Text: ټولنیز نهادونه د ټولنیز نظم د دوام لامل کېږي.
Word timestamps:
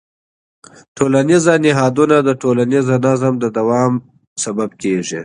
ټولنیز 0.97 1.45
نهادونه 1.63 2.15
د 2.27 2.29
ټولنیز 2.41 2.87
نظم 3.05 3.33
د 3.43 3.45
دوام 3.57 3.91
لامل 4.43 4.71
کېږي. 4.81 5.19